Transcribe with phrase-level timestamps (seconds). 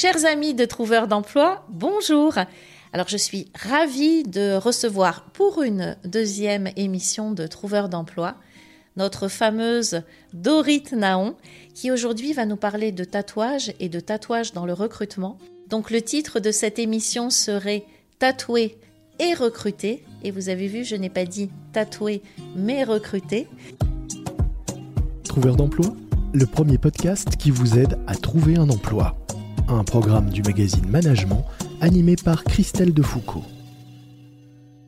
[0.00, 2.34] Chers amis de Trouveurs d'emploi, bonjour.
[2.92, 8.36] Alors je suis ravie de recevoir pour une deuxième émission de Trouveurs d'emploi
[8.96, 11.34] notre fameuse Dorit Naon
[11.74, 15.36] qui aujourd'hui va nous parler de tatouage et de tatouage dans le recrutement.
[15.66, 17.84] Donc le titre de cette émission serait
[18.20, 18.78] Tatouer
[19.18, 20.04] et recruter.
[20.22, 22.22] Et vous avez vu, je n'ai pas dit tatouer
[22.54, 23.48] mais recruter.
[25.24, 25.92] Trouveurs d'emploi,
[26.32, 29.16] le premier podcast qui vous aide à trouver un emploi.
[29.70, 31.44] Un programme du magazine Management
[31.82, 33.44] animé par Christelle Defoucault.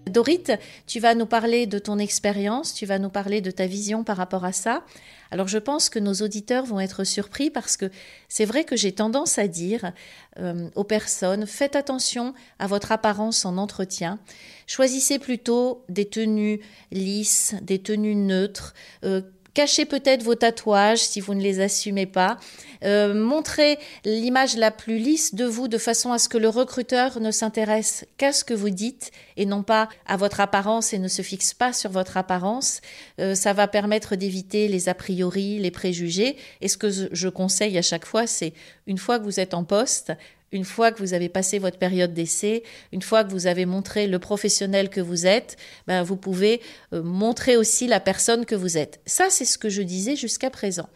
[0.07, 0.45] Dorit,
[0.87, 4.17] tu vas nous parler de ton expérience, tu vas nous parler de ta vision par
[4.17, 4.83] rapport à ça.
[5.31, 7.91] Alors je pense que nos auditeurs vont être surpris parce que
[8.31, 9.93] c'est vrai que j'ai tendance à dire
[10.39, 14.19] euh, aux personnes, faites attention à votre apparence en entretien.
[14.67, 18.73] Choisissez plutôt des tenues lisses, des tenues neutres.
[19.05, 19.21] Euh,
[19.61, 22.39] Cachez peut-être vos tatouages si vous ne les assumez pas.
[22.83, 27.21] Euh, montrez l'image la plus lisse de vous de façon à ce que le recruteur
[27.21, 31.09] ne s'intéresse qu'à ce que vous dites et non pas à votre apparence et ne
[31.09, 32.81] se fixe pas sur votre apparence.
[33.21, 36.39] Euh, ça va permettre d'éviter les a priori, les préjugés.
[36.63, 38.55] Et ce que je conseille à chaque fois, c'est
[38.87, 40.15] une fois que vous êtes en poste,
[40.53, 42.63] une fois que vous avez passé votre période d'essai,
[42.93, 45.57] une fois que vous avez montré le professionnel que vous êtes,
[45.87, 46.61] ben vous pouvez
[46.93, 49.01] euh, montrer aussi la personne que vous êtes.
[49.07, 50.89] Ça, c'est ce que je disais jusqu'à présent.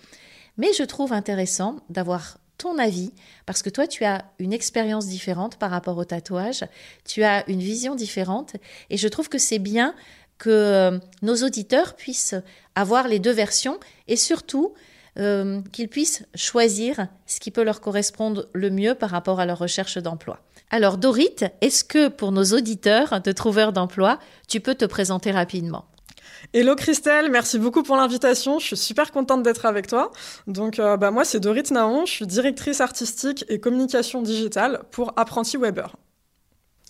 [0.57, 3.13] Mais je trouve intéressant d'avoir ton avis,
[3.47, 6.65] parce que toi, tu as une expérience différente par rapport au tatouage,
[7.05, 8.55] tu as une vision différente,
[8.91, 9.95] et je trouve que c'est bien
[10.39, 12.37] que euh, nos auditeurs puissent
[12.75, 13.79] avoir les deux versions,
[14.09, 14.75] et surtout
[15.19, 19.59] euh, qu'ils puissent choisir ce qui peut leur correspondre le mieux par rapport à leur
[19.59, 20.41] recherche d'emploi.
[20.71, 25.85] Alors Dorit, est-ce que pour nos auditeurs de trouveurs d'emploi, tu peux te présenter rapidement?
[26.53, 28.59] Hello Christelle, merci beaucoup pour l'invitation.
[28.59, 30.11] Je suis super contente d'être avec toi.
[30.47, 32.07] Donc, euh, bah, moi, c'est Dorit Naon.
[32.07, 35.97] Je suis directrice artistique et communication digitale pour Apprenti Weber.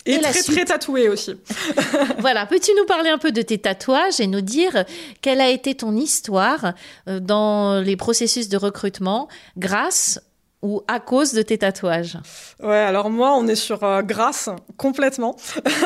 [0.05, 1.33] Et, très très tatoué aussi.
[2.19, 4.85] voilà, peux-tu nous parler un peu de tes tatouages et nous dire
[5.21, 6.73] quelle a été ton histoire
[7.07, 9.27] euh, dans les processus de recrutement
[9.57, 10.19] grâce
[10.65, 12.17] ou à cause de tes tatouages
[12.59, 15.35] Ouais, alors moi, on est sur euh, grâce complètement.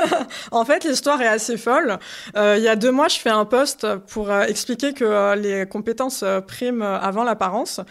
[0.52, 2.00] en fait, l'histoire est assez folle.
[2.38, 5.68] Euh, il y a deux mois, je fais un post pour euh, expliquer que les
[5.68, 7.82] compétences priment avant l'apparence.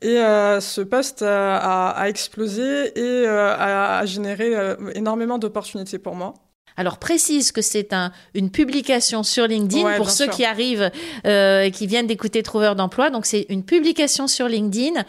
[0.00, 4.54] Et ce post a, a, explosé et a, a généré
[4.94, 6.32] énormément d'opportunités pour moi.
[6.76, 10.90] Alors précise que c'est un, une publication sur LinkedIn pour ceux qui arrivent
[11.24, 13.10] et qui viennent d'écouter Trouveur d'emploi.
[13.10, 15.04] Donc c'est une publication sur LinkedIn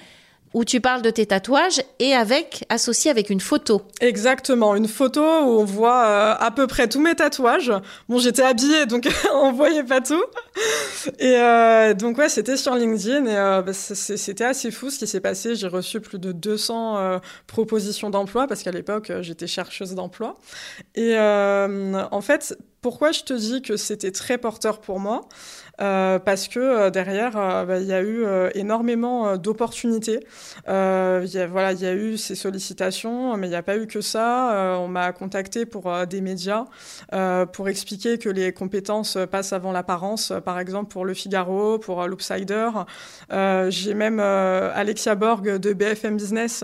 [0.53, 3.81] où tu parles de tes tatouages et avec associé avec une photo.
[4.01, 7.71] Exactement, une photo où on voit euh, à peu près tous mes tatouages.
[8.07, 10.23] Bon, j'étais habillée donc on voyait pas tout.
[11.19, 15.07] Et euh, donc ouais, c'était sur LinkedIn et euh, bah, c'était assez fou ce qui
[15.07, 15.55] s'est passé.
[15.55, 20.35] J'ai reçu plus de 200 propositions d'emploi parce qu'à l'époque j'étais chercheuse d'emploi.
[20.95, 25.27] Et en fait, pourquoi je te dis que c'était très porteur pour moi
[25.81, 30.19] euh, parce que euh, derrière, euh, bah, il y a eu énormément d'opportunités.
[30.67, 34.77] il y a eu ces sollicitations, mais il n'y a pas eu que ça.
[34.79, 36.65] on m'a contacté pour des médias
[37.53, 42.69] pour expliquer que les compétences passent avant l'apparence, par exemple pour Le Figaro, pour l'Upsider.
[43.69, 46.63] J'ai même Alexia Borg de BFM Business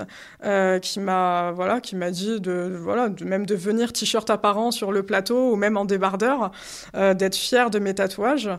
[0.81, 5.04] qui m'a voilà, qui m'a dit de voilà, même de venir t-shirt apparent sur le
[5.04, 6.52] plateau ou même en débardeur,
[6.94, 8.50] d'être fier de mes tatouages.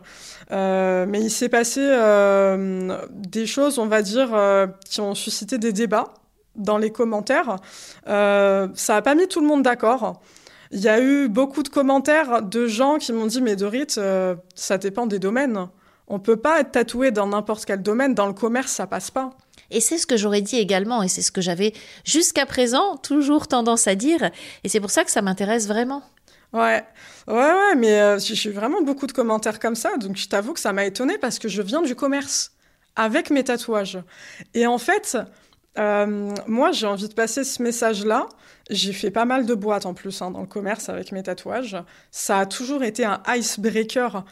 [0.51, 5.57] Euh, mais il s'est passé euh, des choses, on va dire, euh, qui ont suscité
[5.57, 6.13] des débats
[6.55, 7.57] dans les commentaires.
[8.05, 10.21] ça n'a pas mis tout le monde d'accord.
[10.71, 13.87] Il y a eu beaucoup de commentaires de gens qui m'ont dit Mais Dorit,
[14.55, 15.67] ça dépend des domaines.
[16.09, 18.13] On peut pas être tatoué dans n'importe quel domaine.
[18.13, 19.31] Dans le commerce, ça passe pas.
[19.69, 21.73] Et c'est ce que j'aurais dit également, et c'est ce que j'avais
[22.05, 24.31] jusqu'à présent toujours tendance à dire,
[24.63, 26.03] et c'est pour ça que ça m'intéresse vraiment.
[26.53, 26.83] Ouais,
[27.27, 30.59] ouais, ouais, mais euh, j'ai vraiment beaucoup de commentaires comme ça, donc je t'avoue que
[30.59, 32.53] ça m'a étonné parce que je viens du commerce
[32.95, 33.99] avec mes tatouages.
[34.53, 35.17] Et en fait,
[35.77, 38.27] euh, moi, j'ai envie de passer ce message-là.
[38.69, 41.77] J'ai fait pas mal de boîtes en plus hein, dans le commerce avec mes tatouages.
[42.11, 44.25] Ça a toujours été un icebreaker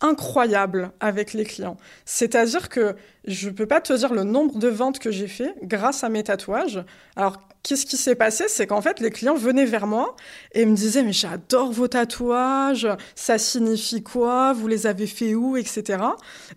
[0.00, 1.76] incroyable avec les clients.
[2.04, 2.94] C'est-à-dire que
[3.26, 6.08] je ne peux pas te dire le nombre de ventes que j'ai fait grâce à
[6.08, 6.84] mes tatouages.
[7.16, 8.44] Alors, qu'est-ce qui s'est passé?
[8.48, 10.14] C'est qu'en fait, les clients venaient vers moi
[10.52, 14.52] et me disaient Mais j'adore vos tatouages, ça signifie quoi?
[14.52, 15.56] Vous les avez fait où?
[15.56, 15.98] Etc.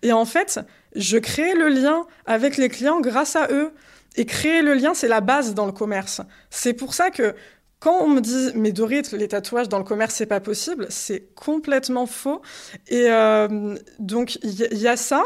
[0.02, 0.60] Et en fait,
[0.94, 3.72] je crée le lien avec les clients grâce à eux.
[4.14, 6.20] Et créer le lien, c'est la base dans le commerce.
[6.50, 7.34] C'est pour ça que
[7.82, 11.34] quand on me dit, mais Dorit, les tatouages dans le commerce, c'est pas possible, c'est
[11.34, 12.40] complètement faux.
[12.86, 15.24] Et euh, donc, il y, a ça.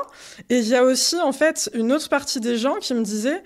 [0.48, 3.42] Et il y a aussi, en fait, une autre partie des gens qui me disaient,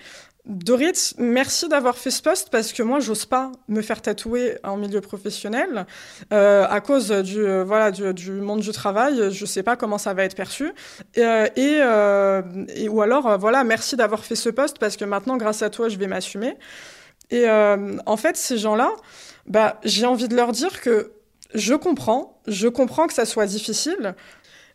[0.47, 4.77] Dorit, merci d'avoir fait ce poste parce que moi, j'ose pas me faire tatouer en
[4.77, 5.87] milieu professionnel
[6.33, 9.33] euh, à cause du euh, voilà du, monde du travail.
[9.33, 10.73] Je sais pas comment ça va être perçu.
[11.17, 11.23] Et,
[11.57, 15.89] et ou alors voilà, merci d'avoir fait ce poste parce que maintenant, grâce à toi,
[15.89, 16.57] je vais m'assumer.
[17.31, 18.91] Et euh, en fait, ces gens-là,
[19.47, 21.13] bah, j'ai envie de leur dire que
[21.55, 24.15] je comprends, je comprends que ça soit difficile.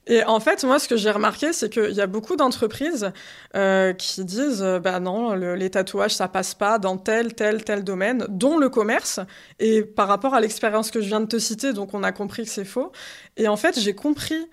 [0.07, 3.12] Et en fait, moi, ce que j'ai remarqué, c'est qu'il y a beaucoup d'entreprises
[3.56, 7.84] euh, qui disent, euh, bah non, les tatouages, ça passe pas dans tel, tel, tel
[7.84, 9.19] domaine, dont le commerce.
[9.60, 12.44] Et par rapport à l'expérience que je viens de te citer, donc on a compris
[12.44, 12.92] que c'est faux.
[13.36, 14.48] Et en fait, j'ai compris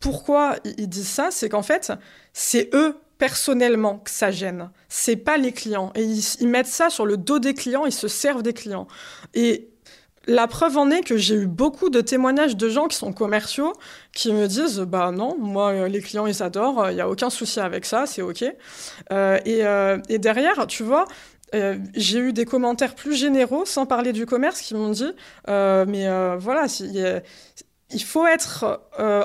[0.00, 1.92] pourquoi ils disent ça, c'est qu'en fait,
[2.32, 4.70] c'est eux personnellement que ça gêne.
[4.88, 5.92] C'est pas les clients.
[5.94, 8.88] Et ils, mettent ça sur le dos des clients, ils se servent des clients.
[9.34, 9.68] Et
[10.26, 13.74] la preuve en est que j'ai eu beaucoup de témoignages de gens qui sont commerciaux
[14.12, 17.30] qui me disent bah non moi euh, les clients ils adorent il y a aucun
[17.30, 21.06] souci avec ça c'est ok euh, euh, et, derrière tu vois
[21.94, 25.12] j'ai eu des commentaires plus généraux sans parler du commerce qui m'ont dit
[25.48, 26.66] mais voilà
[27.92, 28.82] il faut être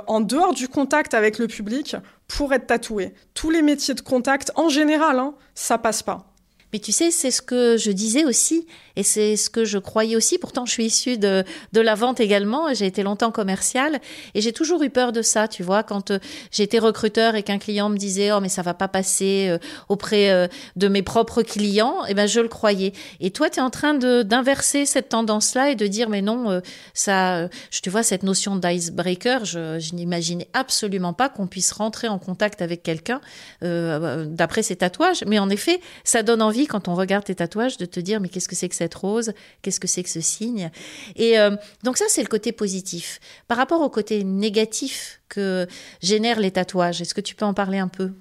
[0.08, 1.98] en dehors du contact avec le public
[2.28, 3.14] pour être tatoué.
[3.34, 6.35] Tous les métiers de contact, en général, hein, ça passe pas.
[6.76, 8.68] Mais tu sais, c'est ce que je disais aussi,
[8.98, 10.38] et c'est ce que je croyais aussi.
[10.38, 12.74] Pourtant, je suis issue de, de la vente également.
[12.74, 14.02] J'ai été longtemps commerciale,
[14.34, 15.48] et j'ai toujours eu peur de ça.
[15.48, 16.20] Tu vois, quand euh,
[16.52, 19.58] j'étais recruteur et qu'un client me disait oh mais ça va pas passer euh,
[19.88, 22.92] auprès euh, de mes propres clients, eh ben je le croyais.
[23.22, 26.62] Et toi, tu es en train d'inverser cette tendance-là et de dire mais non,
[26.94, 29.46] ça, je vois cette notion d'icebreaker.
[29.46, 33.22] Je, je n'imaginais absolument pas qu'on puisse rentrer en contact avec quelqu'un
[33.62, 35.24] d'après ses tatouages.
[35.26, 38.30] Mais en effet, ça donne envie quand on regarde tes tatouages de te dire mais
[38.30, 39.34] qu'est-ce que c'est que cette rose?
[39.62, 40.72] Qu'est-ce que c'est que ce signe
[41.16, 43.20] Et euh, donc ça c'est le côté positif.
[43.48, 45.68] Par rapport au côté négatif que
[46.02, 48.12] génèrent les tatouages, est-ce que tu peux en parler un peu?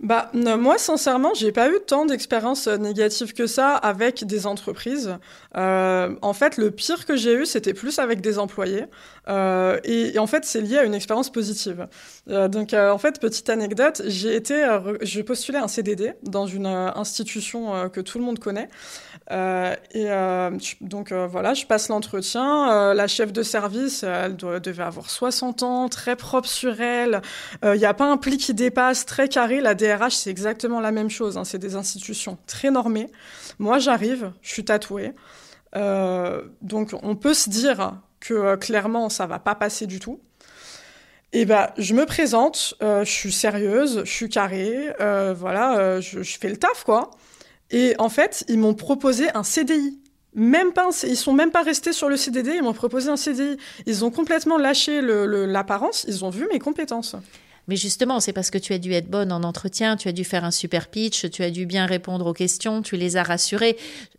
[0.00, 5.16] Bah, moi, sincèrement, j'ai pas eu tant d'expériences euh, négatives que ça avec des entreprises.
[5.56, 8.84] Euh, en fait, le pire que j'ai eu, c'était plus avec des employés.
[9.28, 11.86] Euh, et, en fait, c'est lié à une expérience positive.
[12.28, 14.66] Euh, donc, en fait, petite anecdote, j'ai été,
[15.02, 18.68] je postulais un CDD dans une institution que tout le monde connaît.
[19.30, 20.08] et
[20.80, 22.94] donc, voilà, je passe l'entretien.
[22.94, 27.22] la chef de service, elle devait avoir 60 ans, très propre sur elle.
[27.64, 29.60] Il n'y a pas un pli qui dépasse, très carré.
[29.60, 31.38] La DRH, c'est exactement la même chose.
[31.38, 33.08] Hein, c'est des institutions très normées.
[33.58, 35.14] Moi, j'arrive, je suis tatouée.
[36.62, 40.20] Donc, on peut se dire que euh, clairement ça va pas passer du tout.
[41.32, 46.22] Et ben, je me présente, euh, je suis sérieuse, je suis carrée, euh, voilà, je,
[46.22, 47.10] fais le taf quoi.
[47.70, 50.00] Et en fait, ils m'ont proposé un CDI.
[50.34, 53.56] Même pas, ils sont même pas restés sur le CDD, ils m'ont proposé un CDI.
[53.86, 57.16] Ils ont complètement lâché l'apparence, ils ont vu mes compétences.
[57.68, 60.24] Mais justement, c'est parce que tu as dû être bonne en entretien, tu as dû
[60.24, 63.76] faire un super pitch, tu as dû bien répondre aux questions, tu les as rassurés.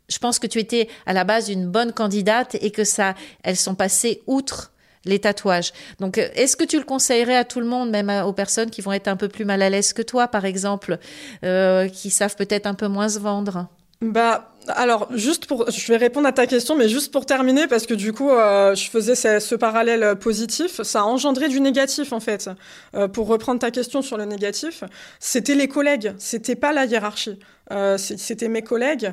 [0.10, 3.58] Je pense que tu étais à la base une bonne candidate et que ça, elles
[3.58, 4.72] sont passées outre
[5.06, 5.72] les tatouages.
[6.00, 8.82] Donc, euh, est-ce que tu le conseillerais à tout le monde, même aux personnes qui
[8.82, 11.00] vont être un peu plus mal à l'aise que toi, par exemple,
[11.44, 13.68] euh, qui savent peut-être un peu moins se vendre?
[14.02, 17.88] Bah, alors, juste pour, je vais répondre à ta question, mais juste pour terminer, parce
[17.88, 22.20] que du coup, euh, je faisais ce, parallèle positif, ça a engendré du négatif en
[22.20, 22.50] fait.
[22.94, 24.84] Euh, pour reprendre ta question sur le négatif,
[25.20, 27.40] c'était les collègues, c'était pas la hiérarchie.
[27.72, 29.12] Euh, c'était mes collègues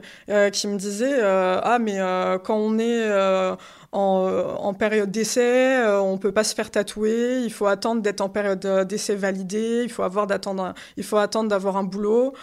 [0.53, 1.99] qui me disaient ah mais
[2.45, 3.57] quand on est
[3.93, 8.67] en, période d'essai, on peut pas se faire tatouer, il faut attendre d'être en période
[8.89, 12.35] d'essai validée, il faut avoir d'attendre, il faut attendre d'avoir un boulot.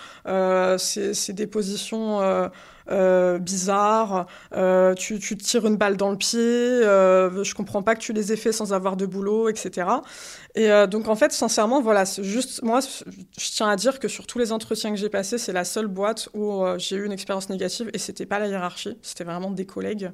[0.77, 2.19] c'est des positions
[2.89, 7.95] euh, bizarre, euh, tu, tu, tires une balle dans le pied, euh, je comprends pas
[7.95, 9.87] que tu les aies fait sans avoir de boulot, etc.
[10.55, 14.27] Et euh, donc en fait, sincèrement, voilà, juste moi, je tiens à dire que sur
[14.27, 17.49] tous les entretiens que j'ai passés, c'est la seule boîte où j'ai eu une expérience
[17.49, 20.11] négative et c'était pas la hiérarchie, c'était vraiment des collègues.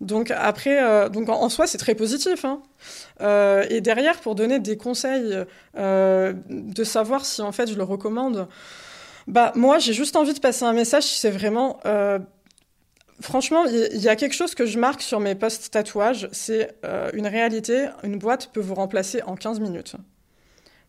[0.00, 2.44] Donc après, donc en, soi, c'est très positif.
[2.44, 2.62] Hein.
[3.68, 5.44] et derrière, pour donner des conseils,
[5.76, 8.48] de savoir si en fait je le recommande.
[9.30, 11.80] Bah, moi, j'ai juste envie de passer un message, c'est vraiment.
[11.86, 12.18] Euh,
[13.20, 17.10] Franchement, il y a quelque chose que je marque sur mes posts tatouages, c'est euh,
[17.12, 19.96] une réalité, une boîte peut vous remplacer en 15 minutes.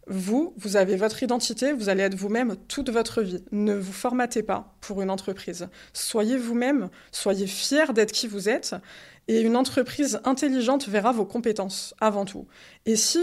[0.08, 3.44] Vous, vous avez votre identité, vous allez être vous-même toute votre vie.
[3.52, 5.68] Ne vous formatez pas pour une entreprise.
[5.92, 8.76] Soyez vous-même, soyez fiers d'être qui vous êtes,
[9.28, 12.48] et une entreprise intelligente verra vos compétences avant tout.
[12.86, 13.20] Et si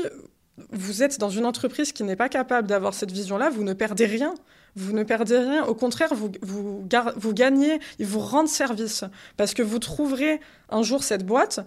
[0.70, 4.04] vous êtes dans une entreprise qui n'est pas capable d'avoir cette vision-là, vous ne perdez
[4.04, 4.34] rien.
[4.78, 5.64] Vous ne perdez rien.
[5.64, 9.04] Au contraire, vous, vous, gagnez, ils vous rendent service.
[9.37, 11.61] Parce que vous trouverez un jour cette boîte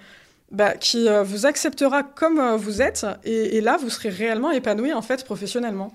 [0.49, 3.05] bah, qui euh, vous acceptera comme euh, vous êtes.
[3.25, 5.91] Et, et, là, vous serez réellement épanoui, en fait, professionnellement.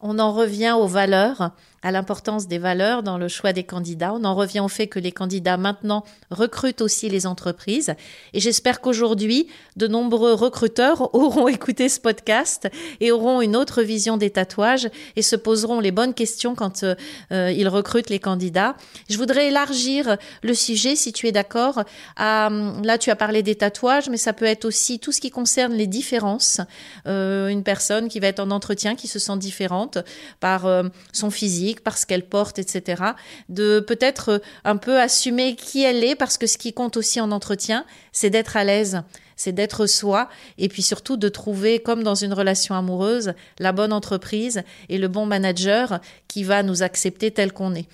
[0.00, 1.52] On en revient aux valeurs
[1.82, 4.12] à l'importance des valeurs dans le choix des candidats.
[4.14, 7.94] On en revient au fait que les candidats maintenant recrutent aussi les entreprises.
[8.34, 12.68] Et j'espère qu'aujourd'hui, de nombreux recruteurs auront écouté ce podcast
[13.00, 16.94] et auront une autre vision des tatouages et se poseront les bonnes questions quand euh,
[17.32, 18.76] euh, ils recrutent les candidats.
[19.08, 21.82] Je voudrais élargir le sujet, si tu es d'accord.
[22.18, 25.72] là, tu as parlé des tatouages, mais ça peut être aussi tout ce qui concerne
[25.72, 26.60] les différences.
[27.06, 29.98] Euh, une personne qui va être en entretien, qui se sent différente
[30.40, 30.66] par
[31.12, 33.02] son physique parce qu'elle porte, etc.
[33.48, 37.20] De peut-être euh, un peu assumer qui elle est, parce que ce qui compte aussi
[37.20, 39.02] en entretien, c'est d'être à l'aise
[39.40, 43.94] c'est d'être soi et puis surtout de trouver, comme dans une relation amoureuse, la bonne
[43.94, 47.86] entreprise et le bon manager qui va nous accepter tel qu'on est.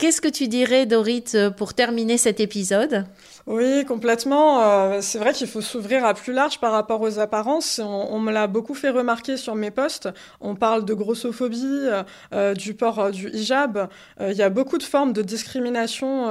[0.00, 1.26] Qu'est-ce que tu dirais, Dorit,
[1.58, 3.04] pour terminer cet épisode?
[3.46, 4.62] Oui, complètement.
[4.62, 7.82] Euh, c'est vrai qu'il faut s'ouvrir à plus large par rapport aux apparences.
[7.84, 10.08] On, me l'a beaucoup fait remarquer sur mes posts.
[10.40, 12.02] On parle de grossophobie, euh,
[12.32, 13.90] euh, du port du hijab.
[14.20, 16.28] Il y a beaucoup de formes de discrimination.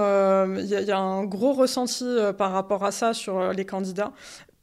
[0.57, 2.07] Il y, y, a un gros ressenti
[2.39, 4.13] par rapport à ça sur les candidats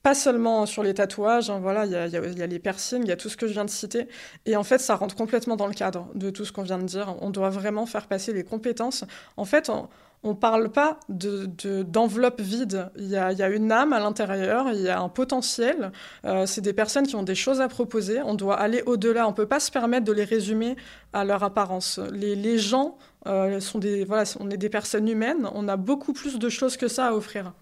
[0.07, 3.17] pas seulement sur les tatouages, hein, voilà, il y a, les piercings, il y a
[3.17, 4.07] tout ce que je viens de citer.
[4.45, 6.85] Et en fait, ça rentre complètement dans le cadre de tout ce qu'on vient de
[6.85, 7.17] dire.
[7.23, 9.03] On doit vraiment faire passer les compétences.
[9.37, 9.89] En fait, on
[10.23, 12.89] ne parle pas d'enveloppe de, vide.
[12.95, 15.91] Il y, a, une âme à l'intérieur, il y a un potentiel.
[16.25, 18.23] Euh, c'est des personnes qui ont des choses à proposer.
[18.23, 19.27] On doit aller au-delà.
[19.27, 20.77] On peut pas se permettre de les résumer
[21.15, 21.99] à leur apparence.
[22.13, 22.97] Les, les gens
[23.27, 25.51] euh, sont des, voilà, on est des personnes humaines.
[25.53, 27.53] On a beaucoup plus de choses que ça à offrir.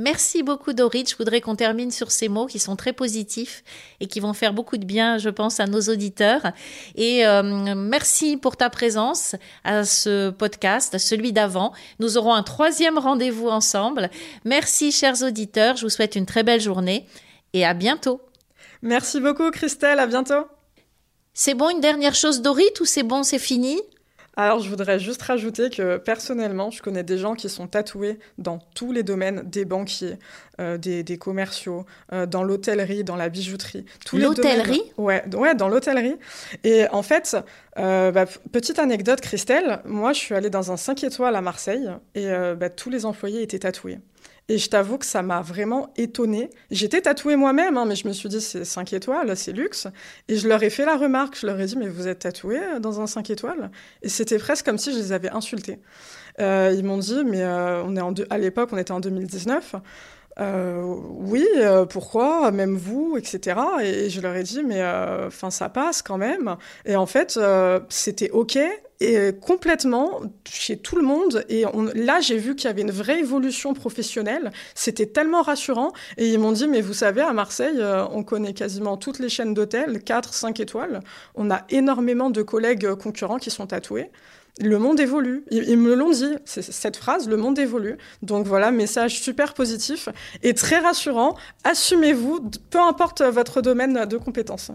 [0.00, 1.06] Merci beaucoup Dorit.
[1.10, 3.64] Je voudrais qu'on termine sur ces mots qui sont très positifs
[3.98, 6.52] et qui vont faire beaucoup de bien, je pense, à nos auditeurs.
[6.94, 11.72] Et euh, merci pour ta présence à ce podcast, à celui d'avant.
[11.98, 14.08] Nous aurons un troisième rendez-vous ensemble.
[14.44, 15.74] Merci chers auditeurs.
[15.74, 17.04] Je vous souhaite une très belle journée
[17.52, 18.20] et à bientôt.
[18.82, 19.98] Merci beaucoup Christelle.
[19.98, 20.46] À bientôt.
[21.34, 23.80] C'est bon, une dernière chose Dorit ou c'est bon, c'est fini?
[24.38, 28.60] Alors, je voudrais juste rajouter que personnellement, je connais des gens qui sont tatoués dans
[28.72, 30.16] tous les domaines, des banquiers,
[30.60, 33.84] euh, des, commerciaux, euh, dans l'hôtellerie, dans la bijouterie.
[34.12, 34.82] L'hôtellerie?
[34.96, 36.14] Ouais, ouais, dans l'hôtellerie.
[36.62, 37.36] Et en fait,
[37.78, 41.90] euh, bah, petite anecdote, Christelle, moi, je suis allée dans un 5 étoiles à Marseille
[42.14, 43.98] et bah, tous les employés étaient tatoués.
[44.50, 46.48] Et je t'avoue que ça m'a vraiment étonnée.
[46.70, 49.88] J'étais tatouée moi-même, hein, mais je me suis dit, c'est 5 étoiles, c'est luxe.
[50.28, 52.58] Et je leur ai fait la remarque, je leur ai dit, mais vous êtes tatouée
[52.58, 53.70] euh, dans un 5 étoiles?
[54.02, 55.80] Et c'était presque comme si je les avais insultés.
[56.40, 59.74] Euh, ils m'ont dit, mais euh, on est à l'époque, on était en 2019.
[60.40, 61.46] Euh, oui,
[61.90, 63.60] pourquoi, même vous, etc.
[63.82, 64.82] Et je leur ai dit, mais
[65.26, 66.56] enfin, ça passe quand même.
[66.84, 67.38] Et en fait,
[67.88, 68.58] c'était OK
[69.00, 71.44] et complètement chez tout le monde.
[71.48, 71.64] Et
[71.94, 74.50] là, j'ai vu qu'il y avait une vraie évolution professionnelle.
[74.74, 75.92] C'était tellement rassurant.
[76.16, 77.80] Et ils m'ont dit, mais vous savez, à Marseille,
[78.12, 81.00] on connaît quasiment toutes les chaînes d'hôtels, 4, 5 étoiles.
[81.34, 84.10] On a énormément de collègues concurrents qui sont tatoués
[84.60, 85.44] le monde évolue.
[85.50, 87.96] Ils, me l'ont dit, cette phrase, le monde évolue.
[88.22, 90.08] Donc voilà, message super positif
[90.42, 91.36] et très rassurant.
[91.64, 94.70] Assumez-vous, peu importe votre domaine de compétences.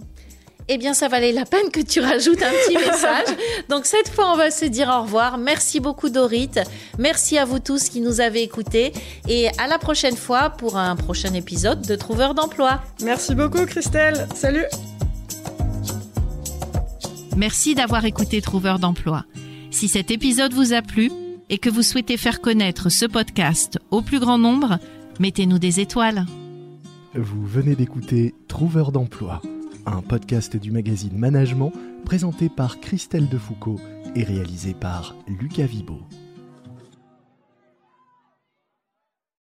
[0.69, 3.35] Eh bien, ça valait la peine que tu rajoutes un petit message.
[3.69, 5.37] Donc cette fois, on va se dire au revoir.
[5.37, 6.51] Merci beaucoup Dorit.
[6.97, 8.93] Merci à vous tous qui nous avez écoutés.
[9.27, 12.81] Et à la prochaine fois pour un prochain épisode de Trouveur d'emploi.
[13.03, 14.27] Merci beaucoup Christelle.
[14.35, 14.65] Salut.
[17.35, 19.25] Merci d'avoir écouté Trouveur d'emploi.
[19.71, 21.11] Si cet épisode vous a plu
[21.49, 24.77] et que vous souhaitez faire connaître ce podcast au plus grand nombre,
[25.19, 26.25] mettez-nous des étoiles.
[27.15, 29.41] Vous venez d'écouter Trouveur d'emploi,
[29.85, 31.71] un podcast du magazine Management
[32.05, 33.79] présenté par Christelle Defoucault
[34.15, 35.99] et réalisé par Lucas Vibo.